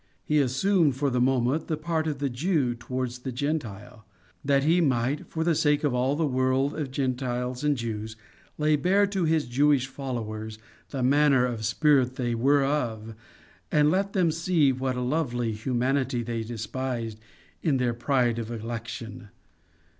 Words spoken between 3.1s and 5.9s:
the Gentile, that he might, for the sake